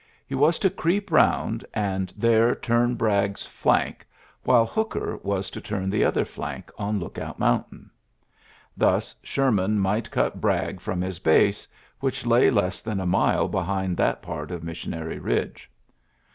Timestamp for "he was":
0.25-0.57